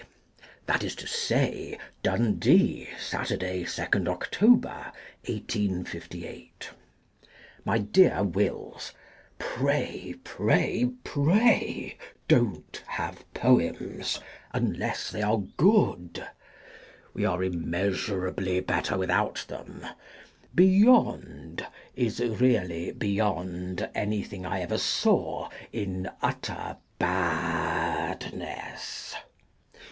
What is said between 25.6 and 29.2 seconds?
in utter badness.